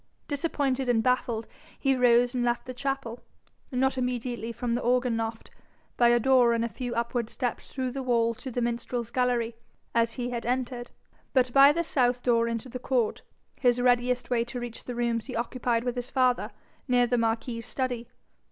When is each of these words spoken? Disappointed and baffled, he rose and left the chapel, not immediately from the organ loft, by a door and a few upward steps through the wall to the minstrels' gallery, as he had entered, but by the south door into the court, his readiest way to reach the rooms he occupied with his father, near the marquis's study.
Disappointed 0.27 0.89
and 0.89 1.03
baffled, 1.03 1.45
he 1.77 1.95
rose 1.95 2.33
and 2.33 2.43
left 2.43 2.65
the 2.65 2.73
chapel, 2.73 3.19
not 3.71 3.99
immediately 3.99 4.51
from 4.51 4.73
the 4.73 4.81
organ 4.81 5.15
loft, 5.17 5.51
by 5.95 6.07
a 6.07 6.19
door 6.19 6.53
and 6.53 6.65
a 6.65 6.69
few 6.69 6.95
upward 6.95 7.29
steps 7.29 7.67
through 7.71 7.91
the 7.91 8.01
wall 8.01 8.33
to 8.33 8.49
the 8.49 8.63
minstrels' 8.63 9.11
gallery, 9.11 9.53
as 9.93 10.13
he 10.13 10.31
had 10.31 10.43
entered, 10.43 10.89
but 11.33 11.53
by 11.53 11.71
the 11.71 11.83
south 11.83 12.23
door 12.23 12.47
into 12.47 12.67
the 12.67 12.79
court, 12.79 13.21
his 13.59 13.79
readiest 13.79 14.31
way 14.31 14.43
to 14.43 14.59
reach 14.59 14.85
the 14.85 14.95
rooms 14.95 15.27
he 15.27 15.35
occupied 15.35 15.83
with 15.83 15.93
his 15.95 16.09
father, 16.09 16.49
near 16.87 17.05
the 17.05 17.19
marquis's 17.19 17.67
study. 17.67 18.07